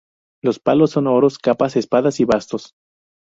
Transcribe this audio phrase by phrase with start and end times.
[0.41, 2.73] Los palos son oros, copas, espadas y bastos.